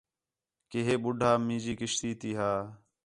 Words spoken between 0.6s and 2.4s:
کہ ہِے ٻُڈّھا مَیں جی کشتی تی